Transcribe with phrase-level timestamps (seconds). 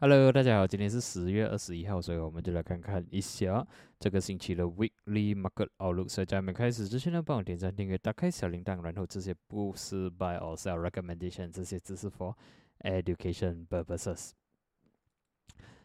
[0.00, 3.64] Hello，大家好，今天是十月二十一号，所以我们就来看看一下
[4.00, 6.26] 这个星期的 Weekly Market Outlook。
[6.26, 12.34] 在我们开始之前呢，帮我点赞、订阅、打开小铃铛，然后这些不是 Buy or Sell Recommendation，这些只是 for
[12.80, 14.32] education purposes。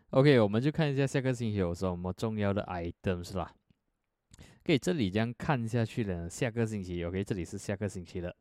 [0.10, 3.54] OK，我们就看一下下个星期有什么重要的 items 啦。
[4.64, 8.36] OK，这里这样看下去呢，下个星期 OK，这里是下个星期的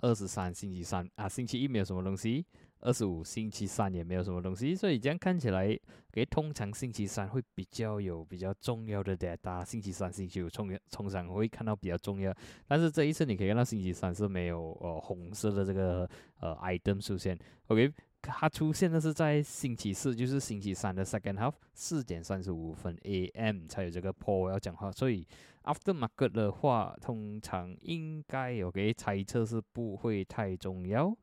[0.00, 2.44] 二十三，星期三啊，星期一没有什么东西。
[2.82, 5.78] 二十五星期三也没有什么东西，所以这样看起来，
[6.10, 12.34] 给通常星期三会比较有比较重要的 data，星期三、星期五通通常会看到比较重要。
[12.66, 25.26] 但是这一次你可以看到星期三是没有呃红色的这个呃 item 出现，OK，它出现的是在星期四，就是星期三的 second half 四点三十五分 AM 才有这个 Paul 要讲话，所以
[25.64, 31.16] after market 的话，通常应该 OK 猜测是不会太重要。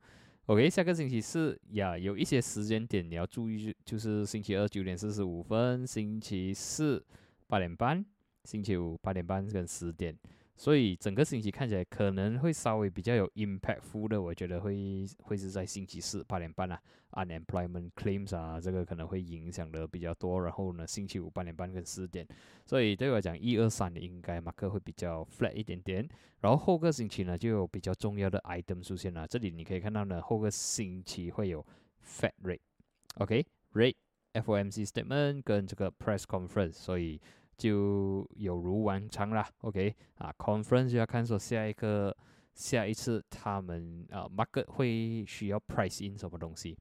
[0.46, 7.04] OK，下个星期四呀，有一些时间点你要注意，就是星期二九点四十五分，星期四
[7.46, 8.04] 八点半，
[8.44, 10.16] 星期五八点半跟十点。
[10.58, 20.42] 所以整个星期看起来可能会稍微比较有 impactful 的，我觉得会会是在星期四八点半啊，unemployment claims 啊，这个可能会影响的比较多。
[20.42, 22.26] 然后呢，星期五八点半跟十点，
[22.66, 26.04] 所以对我来讲，一二三应该马克会比较 flat 一点点。
[26.40, 29.28] 然后后个星期呢，就有比较重要的 item 出现了。
[29.28, 31.64] 这里你可以看到呢，后个星期会有
[32.04, 37.20] Fed rate，OK，rate，FOMC statement 跟这个 press conference，所以。
[37.58, 42.16] 就有如往常啦，OK 啊，conference 就要看说下一个
[42.54, 46.78] 下一次他们啊 market 会需要 price in 什么东西，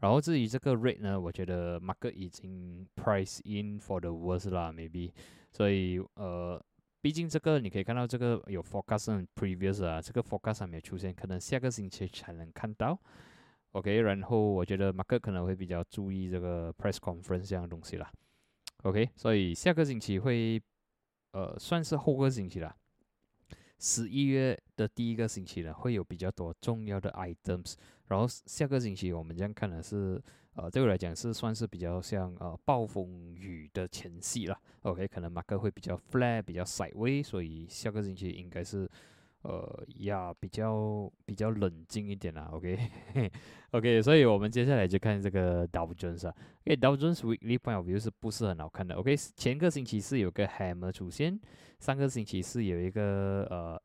[0.00, 5.12] 然后至于这个 rate 呢，我觉得 market 已经 price in for the worst 啦，maybe，
[5.52, 6.60] 所以呃，
[7.02, 12.98] 毕竟这个你可以看到这个有 forecast previous 啊，这个 forecast 还没有出现，可能下个星期才能看到
[13.72, 18.10] ，OK，然后我觉得 market 可能会比较注意这个 press conference 这样东西啦。
[18.84, 20.60] OK，所以下个星期会，
[21.32, 22.76] 呃，算是后个星期了。
[23.78, 27.76] 十一月的第一个星期呢，会有比较多重要的 items。
[28.08, 30.22] 然后下个星期我们这样看的是，
[30.52, 34.60] 呃，对我来讲是算是比较像呃暴风雨的前夕了。
[34.82, 38.88] OK，可能马克会比较 flat，比较晒微所以下个星期应该是。
[39.44, 46.34] 呃呀，比较比较冷静一点啦，OK，OK，所以我们接下来就看这个 Dow Jones 啊
[46.64, 51.38] ，OK，Dow Jones weekly point of view 是不是很好看的？OK，前个星期是有个 Hammer 出现，
[51.78, 53.78] 上个星期是有一个呃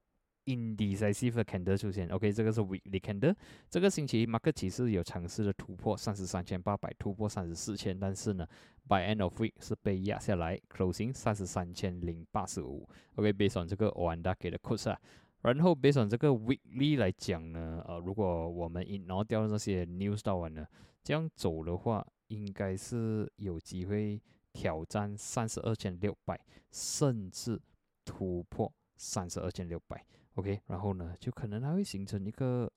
[0.45, 3.35] Indecisive Candle 出现，OK，这个是 weekly candle，
[3.69, 8.47] 这个星期 Market 其实有尝试的突破三十三千八百，突破三十四千，但是呢
[8.87, 14.97] ，by end of week 是被压下来，closing 三十三千零八十五，OK，based on 这个 Oanda 给的 quotes 啊。
[15.41, 20.67] 然后，based on 这个 weekly 来讲呢，呃，如果我们 ignore 掉那些 news 到完呢，
[21.01, 26.39] 这样走的话，应该是有机会挑战三十二千六百，
[26.71, 27.59] 甚至
[28.03, 30.05] 突破三十二千六百。
[30.35, 32.69] OK，然后呢，就可能它会形成一个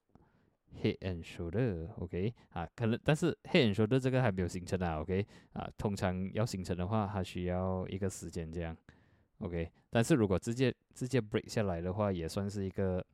[0.80, 8.76] head and shoulder，OK，啊，可能，但是 head and shoulder 这个还没有形成啊，OK，啊，通常要形成的话，它需要一个时间这样。
[9.42, 13.04] OK，但是如果直接直接 break 下来的话，也算是一个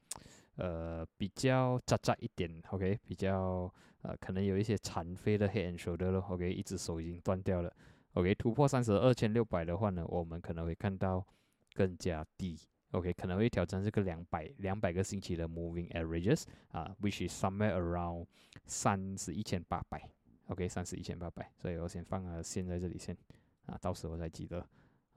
[0.56, 3.72] 呃比较扎扎一点，OK，比较
[4.03, 7.75] 呃可能有一些残废的 head and shoulder 了，OK，一只手已经断掉了
[8.12, 11.27] ，OK，突破三十二千六百的话呢，我们可能会看到
[11.72, 18.27] 更加低，OK，可能会挑战这个两百两百个星期的 moving averages 啊，which is somewhere around
[18.67, 20.06] 三十一千八百
[20.49, 23.17] ，OK，三十一千八百，所以我先放个线在这里先，
[23.65, 24.62] 啊，到时候再记得。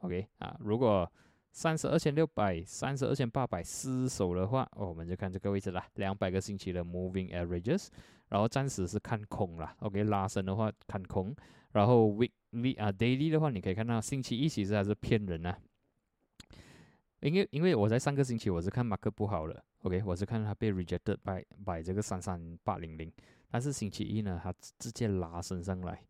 [0.01, 1.11] OK 啊，如果
[1.51, 7.87] 三十二千六百、三十二千八百失守的话，哦我们就看这个位置啦，两百个星期的 Moving Averages，
[8.29, 9.75] 然后暂时是看空啦。
[9.79, 11.35] OK，拉升的话看空，
[11.73, 15.57] 然后 Weekly 啊 Daily 的话，你可以看到星期一其实还是骗人啊，
[17.19, 23.11] 因为因为我在上个星期我是看马克不好了，OK，我是看它被 Rejected by by 这个三三八零零，
[23.49, 26.01] 但是星期一呢，它直接拉升上来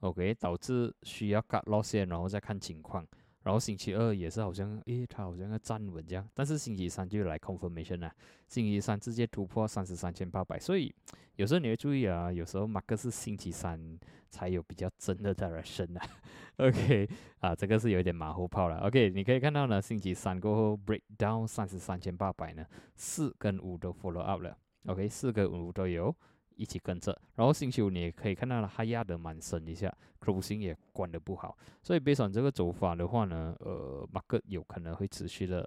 [0.00, 3.06] ，OK，导致需要 Cut Loss 然后再看情况。
[3.42, 8.12] 然后星期二也是好像，诶，它好像要站稳这样，但是星期三就来 confirmation 了，
[8.48, 10.94] 星期三直接突破三十三千八百，所以
[11.36, 13.98] 有时候你会注意啊，有时候马克是星期三
[14.28, 16.06] 才有比较真的 direction 啊，
[16.58, 17.08] OK，
[17.38, 24.54] 啊，这个是有点马后炮了，OK，你可以看到呢，星期三过后 break down 三十三千八百呢，四跟五都 follow up 了
[24.84, 26.14] ，OK，四跟五都有。
[26.60, 29.92] 一起跟着，然后星期五你也可以看到它压得蛮深一下
[30.22, 35.66] 收星也关得不好，所以 based on 这个走法的话呢，呃，market 有可能会持续的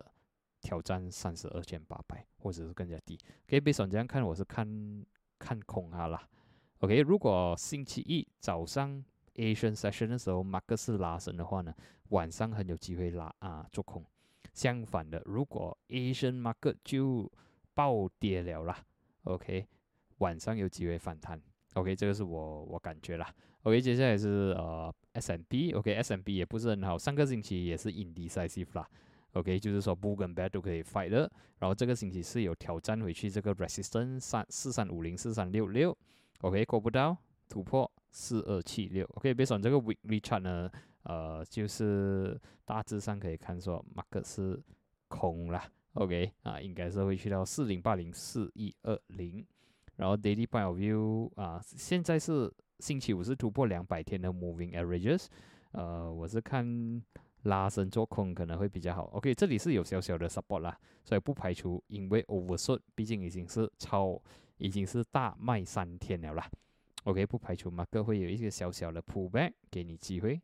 [0.62, 3.18] 挑战三十二千八百，或者是更加低。
[3.48, 5.06] 可以 based on 这样看，我是看
[5.40, 6.30] 看空它啦。
[6.80, 9.04] OK，如果星期一早上
[9.36, 11.74] Asian session 的时候马克是拉升的话呢，
[12.10, 14.06] 晚上很有机会拉啊做空。
[14.54, 17.30] 相反的，如果 Asian market 就
[17.74, 18.86] 暴跌了啦
[19.24, 19.68] ，OK，
[20.24, 21.38] 晚上有机会反弹。
[21.74, 23.30] OK，这个是我我感觉啦。
[23.64, 28.88] OK，接下来是呃 S M B，OK S M B 也不是很好，上个星期也是 indecisive 啦。
[29.34, 31.30] OK，就是说 bull 跟 bear 都可以 fight 的。
[31.60, 35.98] 然后这个星期是有挑战回去这个 resistance 三四三五零四三六六
[36.42, 37.18] ，OK，过不到
[37.50, 39.06] 突破四二七六。
[39.16, 40.70] OK，based on 这个 weekly chart 呢，
[41.04, 44.62] 呃，就是大致上可以看说 market 是
[45.08, 45.68] 空啦。
[45.94, 49.44] OK，啊，应该是会去到四零八零四一二零。
[49.96, 55.28] 然后 daily point of view 啊，现在是星期五是突破两百天的 moving averages，
[55.72, 57.02] 呃，我是看
[57.44, 59.04] 拉伸做空可能会比较好。
[59.14, 64.20] OK，这里是有小小的 support 啦，所以不排除因为 oversold，毕竟已经是超，
[64.58, 66.50] 已经是大卖三天了啦。
[67.04, 70.42] OK，不排除马克会有一些小小的 pullback，给你机会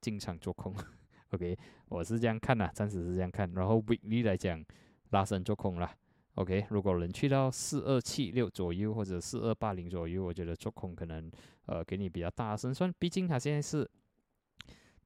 [0.00, 0.74] 进场做空。
[1.32, 1.58] OK，
[1.88, 3.50] 我是这样看的，暂时是这样看。
[3.54, 4.62] 然后 weekly 来讲，
[5.10, 5.90] 拉伸做空啦。
[6.36, 11.30] OK，如果能去到四二七六左右或者四二八零左右，我觉得做空可能
[11.66, 12.90] 呃给你比较大的胜算。
[12.98, 13.88] 毕竟它现在是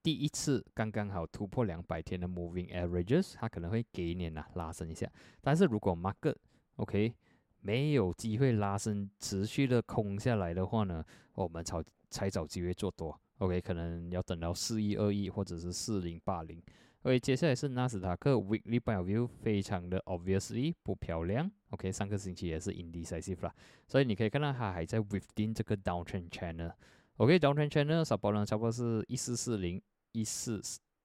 [0.05, 5.11] 第一次刚刚好突破两百天的 moving averages，它可能会给你呢拉升一下。
[5.41, 6.37] 但是如果 market
[6.77, 7.13] OK
[7.61, 13.21] 没有机会拉升，持续的空下来的话呢，我们才才找机会做多。
[13.39, 16.63] OK，可能要等到四一二一或者是四零八零。
[17.07, 21.49] OK，接下来是纳斯达克 weekly point of view，非常的 obviously 不漂亮。
[21.71, 23.55] OK，上个星期也是 indecisive 啦，
[23.87, 26.73] 所以你可以看到它还在 within 这个 downtrend channel。
[27.19, 29.81] OK，downtrend channel 差不多差不多是一四四零、
[30.11, 30.61] 一四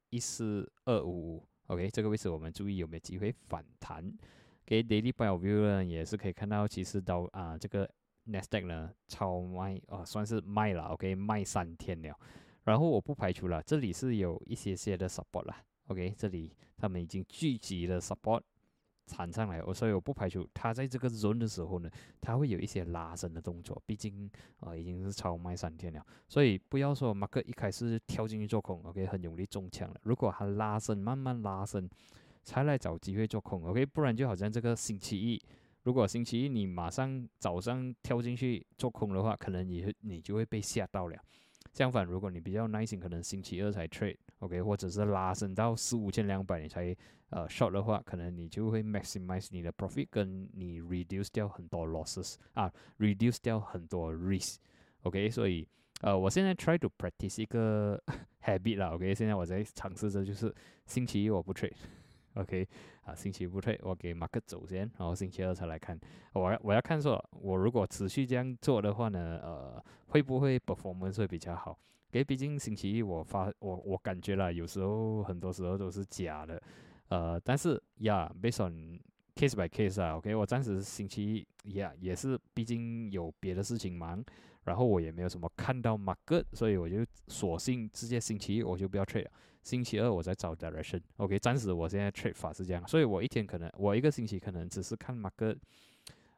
[0.09, 1.47] 一四二五五。
[1.67, 4.11] OK，这个位置我们注意有没有机会反弹。
[4.65, 7.87] 给 daily point of view 呢，也是可以看到，其实到啊这个
[8.25, 10.85] Nasdaq 呢超卖啊，算是卖了。
[10.85, 12.17] OK，卖三天了。
[12.63, 15.63] 然后我不排除了，这里是有一些些的 support 啦。
[15.91, 18.41] OK，这里他们已经聚集了 support
[19.07, 21.89] 缠上来，我所以我不排除它在这个 zone 的时候呢，
[22.21, 23.81] 它会有一些拉伸的动作。
[23.85, 24.29] 毕竟
[24.61, 29.99] 啊已经是超卖三天了，所以不要说马克一开始跳进去做空，OK，很容易中枪了。
[30.03, 31.89] 如果它拉伸，慢慢拉伸，
[32.43, 35.41] 才来找机会做空，OK，不然就好像这个星期一，
[35.83, 41.19] 如果星期一你马上早上跳进去做空的话，可能你你就会被吓到了。
[41.73, 46.95] 相反，如果你比较耐心，可能星期二才 trade OK，或者是拉升到四五千两百你才
[47.29, 55.67] 呃 short 的话，可能你就会 maximize 你的 profit，跟你 reduce 掉很多 losses 啊，reduce 掉很多 risk，OK，所以
[56.01, 58.01] 呃，我现在 try to practice 一个
[58.43, 60.53] habit 啦，OK，现在我在尝试着就是
[60.85, 61.73] 星期一我不 trade。
[62.35, 62.65] OK，
[63.03, 65.99] 啊，星期一不退，我给马克走先，然后星期二才来看。
[66.33, 71.77] 我要我要看说，我如果持续这样做的话呢，呃，会不会 performance 会比较好？
[72.11, 76.61] 因为毕竟星期一我发我我感觉了，有时候很多时候都是假的，
[77.09, 78.99] 呃，但是呀，based on
[79.35, 84.23] case by case 啊，OK，我暂时星期一呀也是，毕竟有别的事情忙，
[84.65, 86.97] 然后我也没有什么看到马克，所以我就
[87.27, 89.31] 索性直接星期一我就不要 trade 了。
[89.63, 95.55] 星期二我再找 direction，OK，暂时我现在 trade 法是这样，所以我一天可能我一个星期可能只是看马克，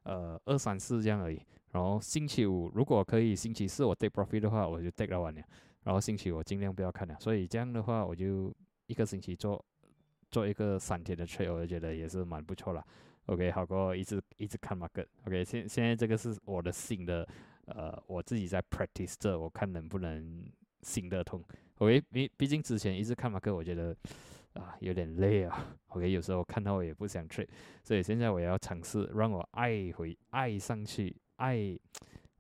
[0.04, 1.42] 呃，二三四这样而已。
[1.72, 5.42] 然后星期五如果可以，星期四我 take profit 的话，我就 take 到完了。
[5.84, 7.16] 然后星期我尽量不要看了。
[7.20, 8.54] 所以这样的话，我就
[8.88, 9.64] 一个星期做
[10.30, 12.86] 做一个三天的 trade，我就觉得也是蛮不错了。
[13.26, 15.08] OK，好过一直一直看 market。
[15.26, 17.28] OK，现现在这个是我的新的，
[17.66, 20.46] 呃，我自己在 practice 这，我看能不能
[20.82, 21.44] 行得通。
[21.80, 23.96] OK，毕毕竟之前一直看 market，，我觉得
[24.54, 25.78] 啊有点累啊。
[25.88, 27.48] OK，有时候看到我也不想 trade，
[27.84, 31.78] 所以现在我要尝试让我爱回爱上去，爱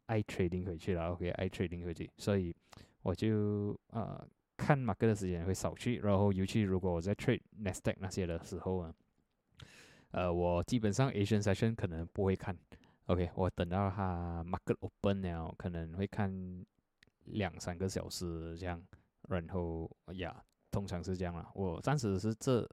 [0.07, 1.11] 爱 trading 回去了。
[1.11, 2.55] OK，爱 trading 回去，所以
[3.01, 4.25] 我就啊
[4.57, 5.99] 看马克的时间会少去。
[5.99, 8.93] 然后尤其如果我在 trade Nasdaq 那些的时候啊，
[10.11, 12.57] 呃，我基本上 Asian session 可能不会看。
[13.07, 16.65] OK，我等到它 market open 了，可能会看
[17.25, 18.81] 两三个小时这样。
[19.27, 20.43] 然后呀，
[20.73, 21.47] 通常是这样啦。
[21.53, 22.67] 我暂时是这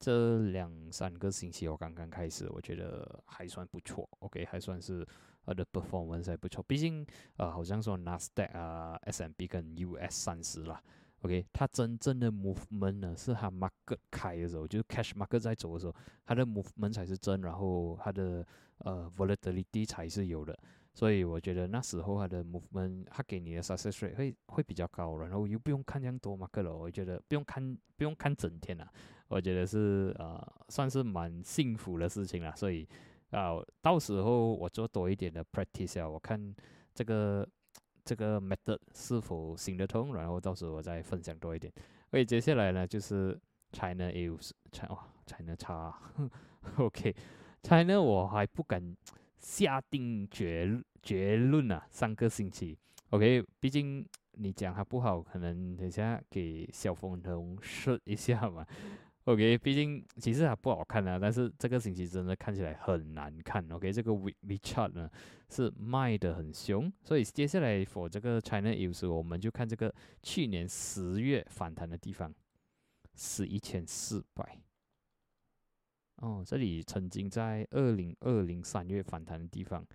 [0.00, 4.08] 这两三个星期，我刚刚开始，我觉得还算不错。
[4.20, 5.06] OK，还算是
[5.44, 6.64] 呃的 performance 还不错。
[6.66, 7.06] 毕竟
[7.36, 10.82] 呃，好像说 Nasdaq 啊、S&P 跟 US 三十啦。
[11.22, 15.94] OK，它真正的 movement 呢，是它 market 开的时候，就是 cash market 在走的时候，
[16.24, 18.46] 它的 movement 才是真，然后它的
[18.78, 20.56] 呃 volatility 才是有的。
[20.98, 28.92] 所以我觉得那时候他的 movement，他给你的 success rate 会会比较高，然后又不用看这样多马克了，我觉得不用看不用看整天啊，
[29.28, 32.52] 我觉得是呃算是蛮幸福的事情啦。
[32.56, 32.84] 所以
[33.30, 36.52] 啊，到时候我做多一点的 practice 啊，我看
[36.92, 37.48] 这个
[38.04, 41.72] 这个 method 是否行得通，然后到时候我再分享多一点。
[42.10, 43.38] 所以接下来呢，就是
[43.70, 45.96] China is，China 哇，China 差，
[46.76, 48.96] OK，China 我还不敢
[49.38, 52.76] 下定决结论啊，上个星期
[53.10, 58.66] ，OK，毕竟你讲它不好，可能等下给小风筒试一下嘛。
[59.24, 63.62] OK，毕竟其实还不好看啊，但是这个星期真的看起来很难看。
[63.70, 65.10] OK，这个 WeChat 呢
[65.50, 72.34] 是卖的很凶，所以接下来 for 这个 China News，我们就看这个去年十月反弹的地方
[73.14, 74.58] 是一千四百。
[76.20, 79.86] 哦，这里曾经在二零二零三月反弹的地方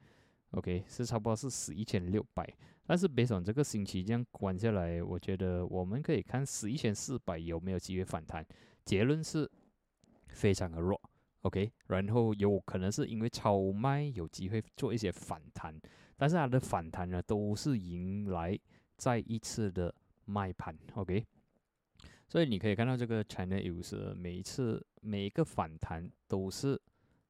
[0.52, 2.48] ，OK 是差不多是十一千六百，
[2.86, 8.46] 但是别从这个星期这样关下来，我觉得我们可以看十一千四百有没有机会反弹。
[8.86, 9.50] 结论是
[10.28, 11.00] 非常的弱
[11.42, 15.78] ，OK，然后有可能是因为超卖有机会做一些反弹，
[16.16, 18.58] 但是它的反弹呢都是迎来
[18.96, 19.94] 再一次的
[20.26, 21.26] 卖盘，OK，
[22.34, 26.82] 所以你可以看到这个 China News 每一次每一个反弹都是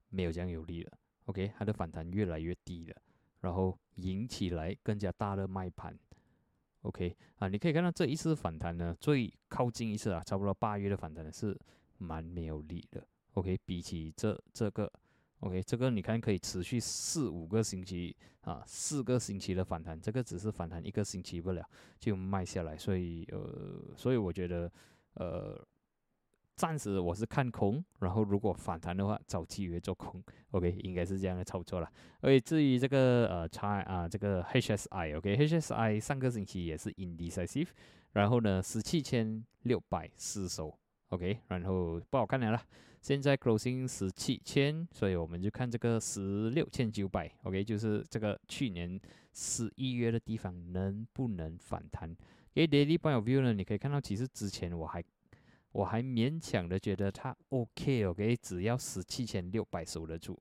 [0.07, 0.89] 没有这样有力的
[1.25, 2.95] ，OK，它的反弹越来越低了，
[3.41, 5.93] 然后引起来更加大的卖盘。
[6.83, 11.53] OK 啊，你可以看到这一次反弹呢，最靠近一次啊，差不多八月的反弹是
[11.97, 13.05] 蛮没有力的。
[13.33, 14.89] OK，比起这这个
[15.41, 21.69] ，OK，这个你看可以持续四五个星期啊，四个星期的反弹，这个只是反弹一个星期不了
[21.99, 24.71] 就卖下来，所以呃，所以我觉得
[25.15, 25.65] 呃。
[26.55, 30.23] 暂时我是看空，然后如果反弹的话，找机会做空。
[30.51, 31.91] OK，应该是这样的操作了。
[32.21, 37.69] OK，至于这个呃差啊，这个 HSI，OK，HSI 上个星期也是 indecisive，
[38.11, 40.77] 然后呢十七千六百失守
[41.09, 42.63] ，OK，然后不好看了啦。
[43.01, 49.01] 现在 closing 十七千，所以我们就看这个十六千九百，OK，就是这个去年
[49.33, 52.15] 十一月的地方能不能反弹
[52.55, 55.03] ？OK，daily point of view 呢，你可以看到其实之前我还。
[55.73, 60.39] 我还勉强的觉得它 OK，OK，只要十七千六百守得住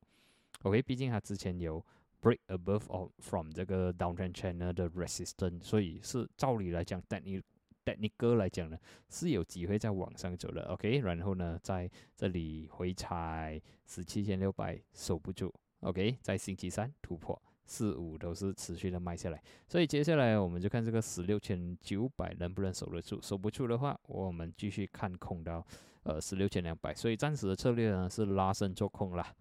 [0.60, 1.82] ，OK，毕竟它之前有
[2.20, 7.40] break above of from 这个 downtrend channel 的 resistance，所以是照理来讲，Techni
[7.82, 8.76] technical 来讲呢
[9.08, 15.50] 是有机会在往上走的，OK，然后呢在这里回踩十七千六百守不住
[15.80, 17.40] ，OK，在星期三突破。
[17.72, 25.66] 四五都是持续的卖下来，所以接下来我们就看这个十六千九百能不能守得住，守不住的话，我们继续看空到
[26.02, 26.94] 呃十六千两百。
[26.94, 29.34] 所以暂时的策略呢是拉升做空啦。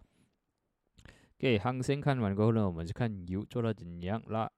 [1.38, 4.50] 给航线看完过后呢，我们就看油做了怎样啦。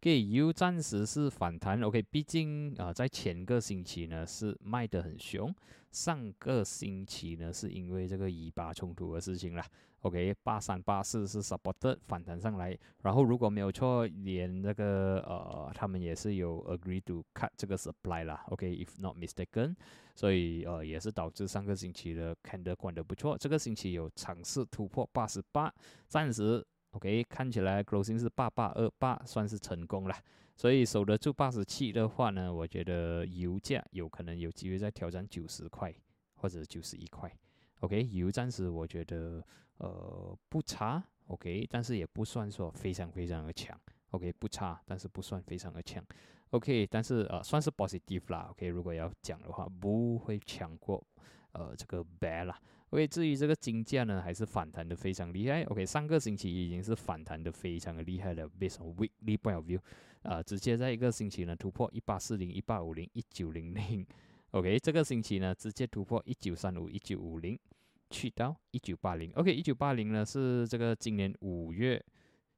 [0.00, 5.54] 给油暂时是反弹，OK，毕竟啊在前个星期呢是卖得很凶，
[5.90, 9.66] 上个星期呢是因为这个以巴冲突的事情啦。
[10.02, 18.44] OK，八三八四是 support 反弹上来，然后如果没有错，连那个呃，他们也是有 agree to cut 这个 supply 啦。
[18.48, 19.74] OK，if not mistaken，
[20.14, 25.72] 所以呃也是导致上个星期的 candle 管得不错，这个星期有尝试突破八十八，
[26.06, 30.14] 暂时 OK 看起来 closing 是八八二八，算是成功了。
[30.54, 35.92] 所以守得住八十七的话呢，我觉得油价有可能有机会再挑战九十块
[36.36, 37.32] 或者九十一块。
[37.80, 39.44] OK，油暂时我觉得。
[39.80, 43.80] 呃，不差，OK，但是也不算说非常非常的强
[44.10, 46.04] ，OK，不差，但是不算非常的强
[46.50, 51.00] ，OK，但是呃，算是 positive 啦，OK，如果要讲的话，不会强过
[51.52, 59.78] 呃这个 bad 啦，OK，至于这个金价呢，还是反弹的非常厉害，OK，上个星期已经是反弹的非常的厉害了，based on weekly point of view，
[60.22, 64.04] 啊，直接在一个星期呢突破一八四零、一八五零、一九零零，
[64.50, 67.56] OK，这个星期呢直接突破一九三五、一九五零。
[68.10, 72.02] 去到一九八零，OK，一九八零呢是这个今年五月、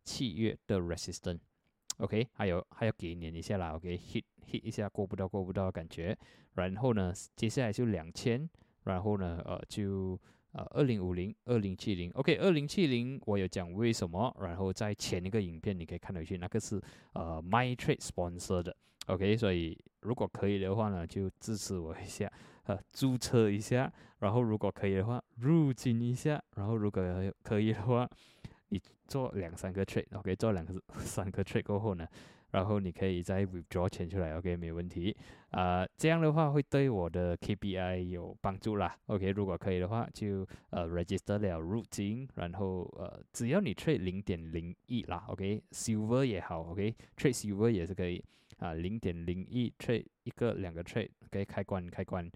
[0.05, 6.17] 七月的 resistance，OK，还有还要给年一下啦，OK，hit hit 一下过不到过不到的感觉，
[6.55, 8.49] 然后呢接下来就两千，
[8.85, 10.19] 然后呢呃就
[10.53, 16.81] 呃二零五零、二零七零，OK，二零七零我有讲为什么，然后在前一个影片你可以看到去，那个是
[17.15, 18.77] 呃 My Trade sponsor 的
[19.07, 22.33] ，OK，所以如果可以的话呢就支持我一下。
[22.71, 27.03] 呃，注册一下，然后如果可以的话，入金一下，然后如果
[27.43, 28.09] 可以的话，
[28.69, 32.07] 你做两三个 trade，OK，做两个 三个 trade 过后呢，
[32.53, 35.17] 然后你可以再 withdraw 钱出来，OK，没问题。
[35.51, 48.25] 啊，这样的话会对我的 KPI 有帮助啦，OK，如果可以的话，就呃 register 了入金，然后呃，只要你 trade 零点零一啦，OK，silver 也好，OK，trade silver 也是可以。
[48.59, 52.31] 啊，零点零一 trade 一个两个 trade 可以开关开关，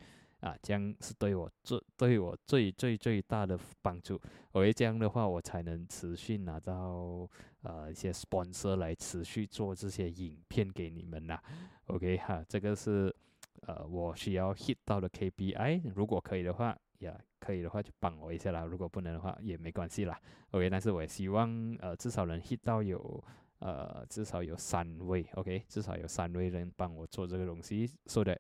[0.45, 4.21] 啊，这样是对我最对我最最最大的帮助。
[4.53, 7.27] OK，这样的话我才能持续拿到
[7.63, 11.41] 呃一些 sponsor 来持续做这些影片给你们呐。
[11.87, 13.15] OK 哈，这个是
[13.63, 18.65] 呃我需要 hit 到的 KPI，如果可以的话，呀可以的话就帮我一下啦。
[18.67, 20.21] 如果不能的话也没关系啦。
[20.51, 23.25] OK，但是我也希望呃至少能 hit 到有
[23.61, 28.39] 呃至少有三位 OK，至少有三位人帮我做这个东西，so that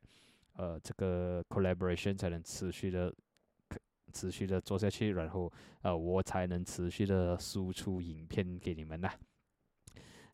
[0.54, 3.14] 呃，这个 collaboration 才能持续的、
[4.12, 9.10] 持续的做下去，然后呃，我才能持续的输出影片给你们呐。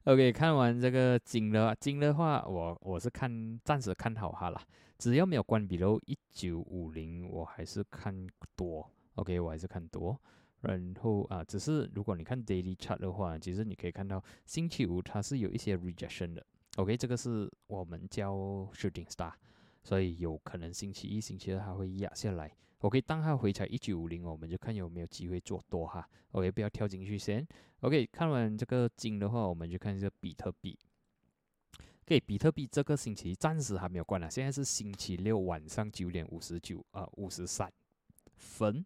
[0.04, 4.60] OK，看完这个金的金的话，我我是看暂时看好它了，
[4.96, 8.90] 只要没有关闭喽，一九五零我还是看多。
[9.16, 10.18] OK，我还是看多。
[10.62, 16.46] 然后啊，只是如果你看 daily chart 的话，其实你可以看到星期五它是有一些 rejection 的。
[16.76, 18.34] OK，这个是我们叫
[18.74, 19.32] shooting star。
[19.82, 22.54] 所以有可能星期一、星期二它会压下来。
[22.78, 26.08] OK，当它回踩一九五零，我们就看有没有机会做多哈。
[26.32, 27.46] OK，不要跳进去先。
[27.80, 30.78] OK，看完这个金的话，我们就看一下比特币。
[32.04, 37.70] OK，比特币这个星期暂时还没有关了，现在是星期六晚上九点五十九啊五十三
[38.36, 38.84] 分。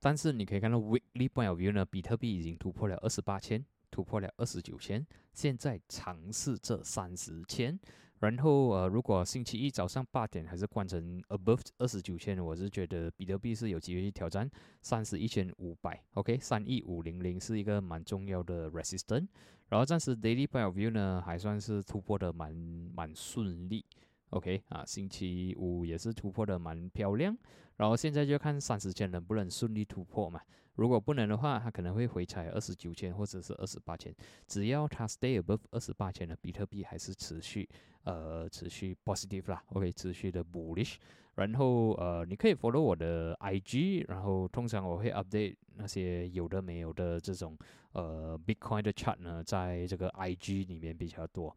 [0.00, 7.78] 但是你可以看到 weekly point of view 呢，比特币已经突破了二十八千，突破了二十九千，现在尝试这三十千。
[8.22, 14.48] 然后呃，如果星期一早上八点还是换成 above 二十九千，我是觉得比特币是有机会去挑战
[14.80, 16.00] 三十一千五百。
[16.14, 19.26] OK，三一五零零是一个蛮重要的 resistance。
[19.68, 22.54] 然后暂时 daily point of view 呢，还算是突破的蛮
[22.94, 23.84] 蛮顺利。
[24.32, 27.36] OK 啊，星期五也是突破的蛮漂亮。
[27.76, 30.40] 然后现在就看三十千能不能顺利突破嘛。
[30.76, 34.14] 如果不能的话，它可能会回踩二十九千或者是二十八千。
[34.46, 37.68] 只要它 stay above 二十八千的比特币还是持续
[38.04, 40.96] 呃持续 positive 啦，OK 持续的 bullish。
[41.34, 47.56] 然后呃你可以 follow 我的 IG，然后通常我会 update 那些有的没有的这种
[47.92, 51.54] 呃 Bitcoin 的 chart 呢，在这个 IG 里面比较多。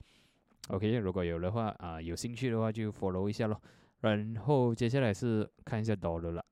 [0.69, 3.61] OK，如果有的话啊有兴趣的话就 follow 一下咯。
[4.01, 6.45] 然后接下来是看一下 dollar 了。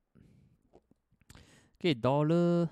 [1.80, 2.68] 给 dollar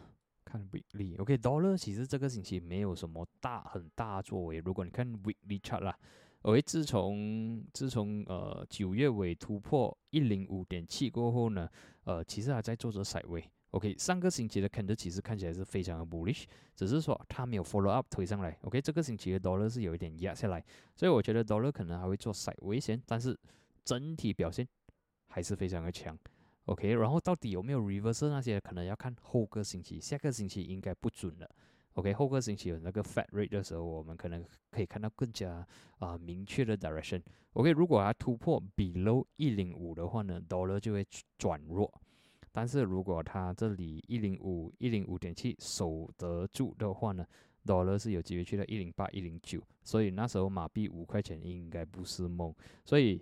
[0.45, 4.59] 看 weekly，OK dollar 其实这个星期没有什么大很大作为。
[4.59, 5.97] 如果你看 weekly chart 啦
[6.43, 11.67] ，OK 自从自从呃九月尾突破一零五点七过后呢，
[12.03, 13.43] 呃其实还在做着甩尾。
[13.71, 16.43] OK 上个星期的 candle 其实看起来是非常的 bullish，
[16.75, 18.57] 只是说它没有 follow up 推上来。
[18.63, 20.63] OK 这个星期的 dollar 是有一点压下来，
[20.95, 23.37] 所以我觉得 dollar 可能还会做 side 危险，但是
[23.83, 24.67] 整体表现
[25.27, 26.17] 还是非常的强。
[26.65, 31.49] OK，然后到底有没有 reverse 那些，可能要看后个星期，下个星期应该不准了。
[31.93, 35.65] OK，后个星期有那个 Fat Rate 的时候，我们可能可以看到更加
[35.99, 37.21] 啊明确的 direction。
[37.53, 41.05] OK，如果它突破 below 一零五的话呢，Dollar 就会
[41.37, 41.91] 转弱。
[42.51, 47.25] 但是如果它这里一零五一零五点七守得住的话呢
[47.65, 52.53] ，Dollar 是有机会去到一零八一零九，所以那时候马币五块钱应该不是梦。
[52.85, 53.21] 所以。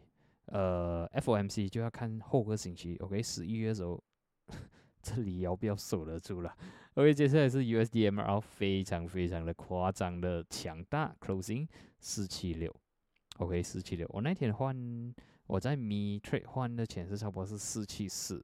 [0.51, 4.03] 呃，FOMC 就要看后个星期，OK，十一月的时候，
[4.99, 6.51] 这里要不要守得住了
[6.95, 11.67] ？OK，接下来是 USDMR，非常非常的夸张的强大，closing
[11.99, 12.75] 四七六
[13.37, 14.09] ，OK，四七六。
[14.11, 15.13] 我那天换，
[15.45, 18.43] 我在 Me Trade 换的钱是差不多是四七四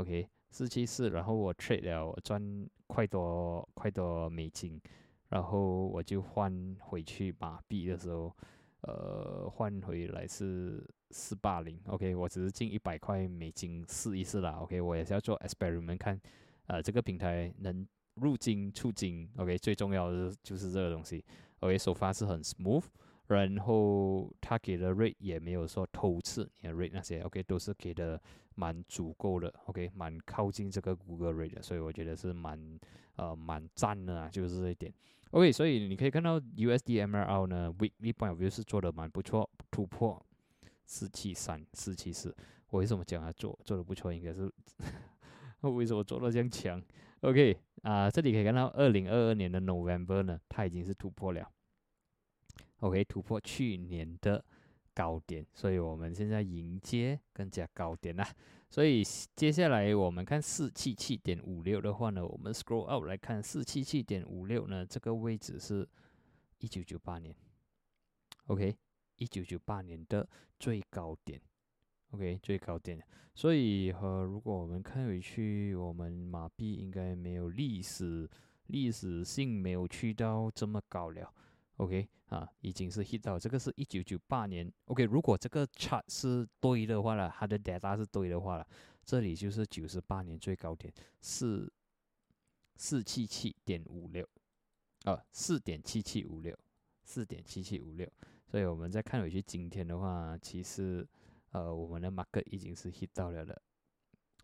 [0.00, 4.80] ，OK，四七四，然后我 trade 了，我赚快多快多美金，
[5.28, 8.34] 然后我就换回去马币的时候，
[8.82, 10.84] 呃，换回来是。
[11.12, 16.20] 四八零，OK，我只是进一百块美金试一试啦，OK，我也是要做 experiment 看，
[16.68, 17.84] 呃，这个平台能
[18.14, 21.24] 入金出金，OK，最重要的就是这个东西
[21.58, 22.84] ，OK，首发是很 smooth，
[23.34, 28.20] 然后他给的 rate 也没有说偷次你的 rate 那些，OK，都是给的
[28.54, 32.78] 蛮足够的，OK，蛮靠近这个 Google rate 的，所以我觉得是蛮
[33.16, 34.92] 呃蛮赞的啊，就是这一点
[35.30, 40.20] ，OK，所以你可以看到 USD MRL 呢 weekly point of view 是做的蛮不错，突破。
[40.92, 42.34] 四七三四七四，
[42.70, 44.12] 我为什么讲它做做的不错？
[44.12, 44.52] 应该是
[45.62, 46.82] 为什么做的这样强
[47.20, 51.48] ？OK 啊，这里可以看到二零二二年的 November 呢，它已经是突破了。
[52.80, 54.44] OK，突破去年的
[54.94, 58.28] 高点，所以我们现在迎接更加高点啦。
[58.68, 59.02] 所以
[59.34, 65.88] 接下来我们看四七七点五六的话呢，我们 scroll up 来看四七七点五六呢，这个位置是
[66.58, 67.34] 一九九八年。
[68.46, 68.76] OK。
[69.16, 70.26] 一九九八年的
[70.58, 71.38] 最高点
[72.12, 72.98] ，OK，最高点。
[73.34, 78.26] 所以，呃，如果我们看回去，我们马币应该没有历史
[78.68, 81.30] 历史性没有去到这么高了
[81.80, 84.70] OK 啊，已经是 hit 到这个是一九九八年。
[84.84, 88.66] OK，如果这个 chart 是对的话了，它的 data 是对的话了，
[89.02, 91.72] 这里就是九十八年最高点四
[92.76, 94.28] 四七七点五六，
[95.04, 96.54] 啊，四点七七五六，
[97.02, 98.06] 四点七七五六。
[98.46, 101.06] 所以我们再看回去今天的话，其实
[101.52, 103.62] 呃，我们的 market 已经是 hit 到了了。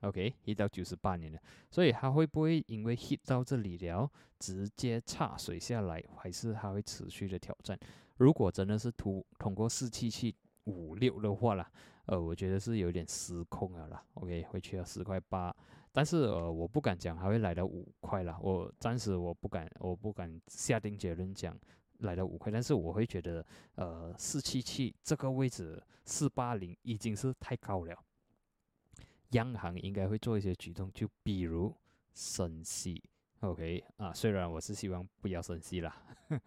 [0.02, 1.38] OK，一到九十八年了，
[1.70, 7.78] 所以它会不会因为 hit 到这里了，直接插水下来，还是它会持续的挑战？
[8.18, 11.70] 如果真的是突通过四七七五六的话啦，
[12.06, 14.02] 呃，我觉得是有点失控了啦。
[14.14, 15.54] OK，会去到四块八，
[15.92, 18.38] 但是呃，我不敢讲还会来到五块了。
[18.40, 21.58] 我暂时我不敢，我不敢下定结论讲
[21.98, 23.44] 来到五块，但是我会觉得，
[23.76, 27.96] 呃，四七七这个位置四八零已经是太高了。
[29.30, 31.74] 央行应该会做一些举动，就比如
[32.14, 33.02] 升息
[33.40, 36.00] ，OK 啊，虽然我是希望不要升息啦，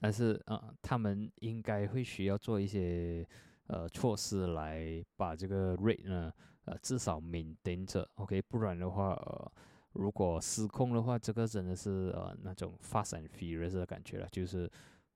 [0.00, 3.26] 但是啊，他们应该会需要做一些
[3.68, 6.32] 呃措施来把这个 rate 呢，
[6.64, 9.52] 呃至少 maintain 着，OK，不然的话，呃
[9.92, 14.70] 如果失控的话，这个真的是呃那种 fast and furious 的感觉了，就是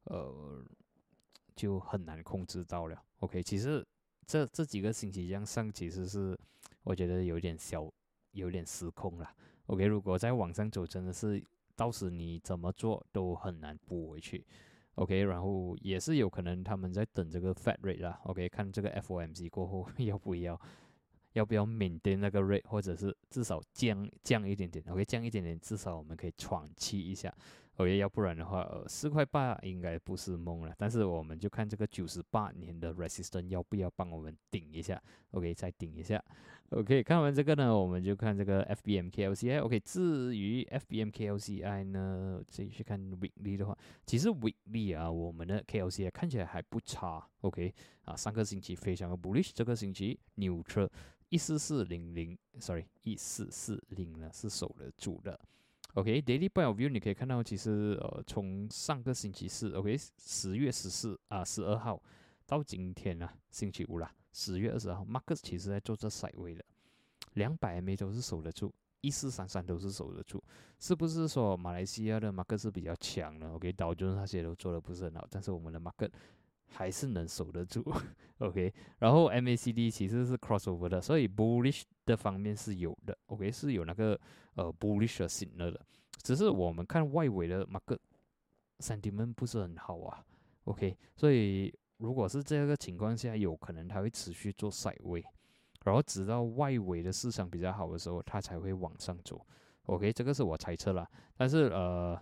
[0.05, 0.65] 呃
[1.57, 3.85] 就很难控制到了，OK，其实。
[4.29, 6.39] 这这几个星期这样上，其实是
[6.83, 7.91] 我觉得有点小，
[8.33, 9.27] 有点失控了。
[9.69, 11.43] OK，如果在往上走，真的是
[11.75, 14.45] 到时你怎么做都很难补回去。
[14.97, 18.21] OK，然后也是有可能他们在等这个 Fed rate 啦。
[18.25, 20.61] OK，看这个 FOMC 过后 要不要，
[21.33, 24.85] 要不要 maintain 那个 rate，或者是至少降降一点点。
[24.89, 27.35] OK，降一点点，至少我们可以喘气一下。
[27.79, 30.75] OK，要不然的话，呃，四块八应该不是梦了。
[30.77, 35.01] 但是我们就看这个九十八年的 resistance 要不要帮我们顶一下。
[35.31, 36.21] OK，再顶一下。
[36.71, 39.63] OK，看完这个呢，我们就看这个 FBMKLCI。
[39.63, 47.25] OK，至于 FBMKLCI 呢，自己去看 weekly 的话，其实 weekly 啊，我们的 KLCI 看起来还不差。
[47.43, 47.73] OK，
[48.05, 50.91] 啊，上个星期非常的 bullish，这个星期 neutral，
[51.29, 55.39] 一四四零零，sorry，一四四零呢是守得住的。
[55.95, 62.01] OK，daily point of view，你可以看到，其实呃，从上个星期四，OK，十月十四啊，十二号
[62.47, 66.65] 到今天啊，星期五啦，十月二十号，market 其实在做这 side way 的，
[67.35, 70.41] 两百 MA 都是守得住，一四三三都是守得住，
[70.79, 76.11] 是不是说马来西亚的 M A X 是比较强呢？OK，导致那些都做的不是很好，但是我们的 market
[76.71, 77.85] 还是能守得住。
[78.39, 83.17] OK，然后 MACD 其实是 crossover 的，所以 bullish 的方面是有的。
[83.27, 84.19] OK，是有那个。
[84.55, 85.81] 呃，bullish 的 signal 的，
[86.25, 87.97] 只是我们看外围的 market
[88.81, 90.27] sentiment 不是很好啊。
[90.65, 95.23] OK，所以如果是这个情况下，有可能它会持续做 side
[95.85, 99.41] 然后直到外围的市场比较好的时候，它才会往上走。
[99.85, 101.09] OK，这个是我猜测了。
[101.37, 102.21] 但是呃，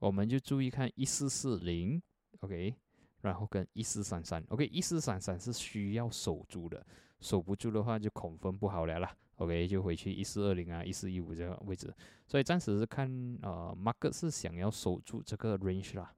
[0.00, 1.98] 我们就注意看一四四零
[2.40, 2.74] ，OK，
[3.22, 6.84] 然后跟一四三三，OK，一四三三是需要守住的，
[7.20, 9.14] 守不住的话就恐分不好了啦。
[9.36, 11.92] OK，就回去一四二零啊，一四一五这个位置，
[12.26, 13.08] 所以暂时是看
[13.42, 16.12] 呃，market 是想要守住这个 range 啦。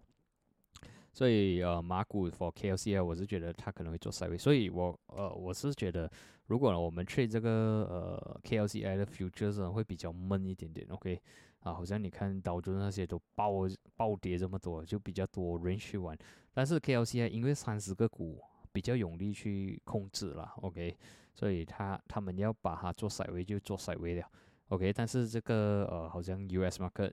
[1.13, 6.11] 所以呃，马股 for KLC 啊，我是觉得它可能会做 s i d e 所以我呃，我是觉得
[6.47, 10.87] 如果我们 trade 这个呃 KLCI 的 futures 会比较闷一点点。
[10.89, 11.21] OK，
[11.61, 16.17] 啊，好像你看导致那些都暴暴跌这么多，就比较多 range 玩，
[16.53, 18.41] 但是 KLCI 因为三十个股
[18.73, 20.53] 比较容易去控制了。
[20.63, 20.97] OK。
[21.35, 24.31] 所以他他们要把它做甩位就做甩位了
[24.69, 24.93] ，OK。
[24.93, 27.11] 但是这个呃，好像 US market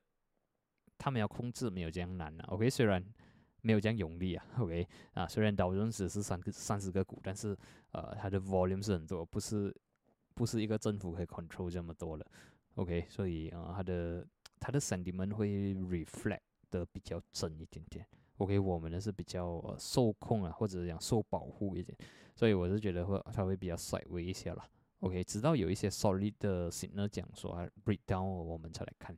[0.97, 2.69] 他们要控制没有这样难啊，OK。
[2.69, 3.01] 虽然
[3.61, 4.85] 没有这样用力啊， OK。
[5.13, 7.57] 啊，虽然道琼斯是三个三十个股，但是
[7.93, 9.73] 呃，它的 volume 是很多，不是
[10.33, 12.25] 不是一个政府可以 control 这么多了
[12.75, 13.05] ，OK。
[13.09, 14.27] 所以啊，它的
[14.59, 18.05] 它的 sentiment 会 reflect 的比较真一点点
[18.39, 18.59] ，OK。
[18.59, 21.97] 我们呢是比较呃受控啊，或者讲受保护一点。
[22.35, 24.63] 所以我是觉得会，它会比较甩微一些了。
[25.01, 29.15] OK，直到有一些 solid 的 signal 讲说 breakdown，我们才来看。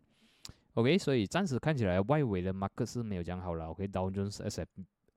[0.75, 3.65] OK，所以暂时看起来外围的 market 是没有讲好了。
[3.67, 4.65] OK，Dow Jones、S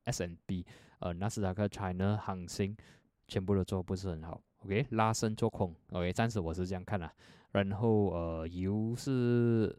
[0.05, 0.67] S N B，
[1.01, 2.77] 呃，纳斯达克、China、恒星
[3.29, 4.41] 全部都做不是很好。
[4.65, 5.75] OK，拉升做空。
[5.93, 7.11] OK，暂时我是这样看的。
[7.53, 9.75] 然后呃，油是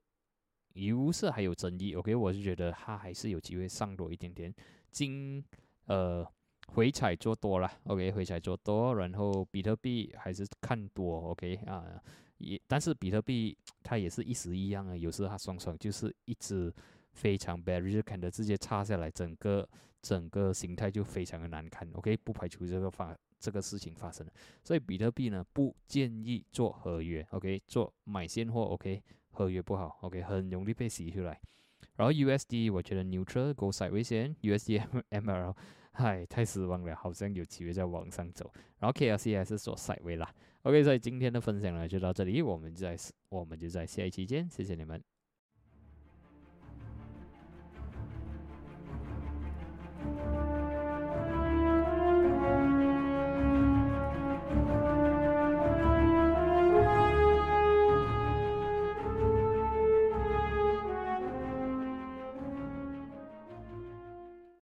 [0.75, 1.95] 油是还有争议。
[1.95, 4.53] OK，我是觉得它还是有机会上多一点点。
[4.91, 5.43] 金
[5.88, 6.25] 呃。
[6.69, 11.85] 回踩做多了，OK，回踩做多，然后比特币还是看多，OK 啊，
[12.39, 16.73] 也但是比特币它也是一时一样啊，有时它双双就是一直
[17.13, 19.69] 非常 bearish，看的直接插下来，整个
[20.01, 24.27] 整个形态就非常的难看，OK，不排除这个发这个事情发生，
[24.63, 29.03] 所以比特币呢不建议做合约，OK，做买现货，OK，
[29.36, 31.39] 合约不好，OK，很容易被洗出来。
[31.95, 35.56] 然后 USD 我觉得 neutral go side 危险，USD ML
[35.91, 38.52] 嗨太失望了，好像有机会在往上走。
[38.80, 40.34] 然后 KLC 还是说 side 啦。
[40.63, 42.98] OK，所以今天的分享呢就到这里，我们就在
[43.30, 45.14] 我们就在下一期见，谢谢你们。